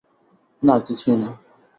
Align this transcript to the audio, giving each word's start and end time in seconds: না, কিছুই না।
না, 0.63 0.75
কিছুই 0.85 1.15
না। 1.21 1.29